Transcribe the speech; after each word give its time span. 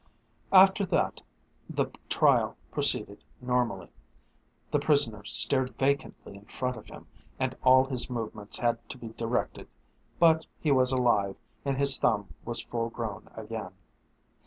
After 0.51 0.83
that 0.87 1.21
the 1.69 1.91
trial 2.09 2.57
proceeded 2.71 3.23
normally. 3.39 3.91
The 4.71 4.79
prisoner 4.79 5.23
stared 5.25 5.77
vacantly 5.77 6.35
in 6.37 6.45
front 6.45 6.75
of 6.75 6.87
him 6.87 7.05
and 7.37 7.55
all 7.61 7.83
his 7.85 8.09
movements 8.09 8.57
had 8.57 8.79
to 8.89 8.97
be 8.97 9.09
directed. 9.09 9.67
But 10.17 10.47
he 10.59 10.71
was 10.71 10.91
alive 10.91 11.35
and 11.63 11.77
his 11.77 11.99
thumb 11.99 12.29
was 12.43 12.63
full 12.63 12.89
grown 12.89 13.29
again. 13.35 13.73